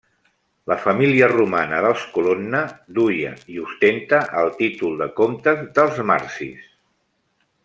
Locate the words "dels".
1.87-2.05, 5.81-6.05